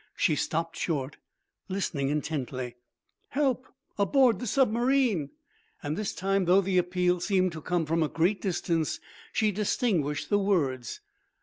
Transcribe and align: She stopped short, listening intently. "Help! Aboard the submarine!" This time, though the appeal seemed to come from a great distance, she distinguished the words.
She 0.15 0.35
stopped 0.35 0.77
short, 0.77 1.17
listening 1.69 2.09
intently. 2.09 2.75
"Help! 3.29 3.67
Aboard 3.99 4.39
the 4.39 4.47
submarine!" 4.47 5.29
This 5.83 6.15
time, 6.15 6.45
though 6.45 6.59
the 6.61 6.79
appeal 6.79 7.19
seemed 7.19 7.51
to 7.51 7.61
come 7.61 7.85
from 7.85 8.01
a 8.01 8.09
great 8.09 8.41
distance, 8.41 8.99
she 9.31 9.51
distinguished 9.51 10.31
the 10.31 10.39
words. 10.39 11.01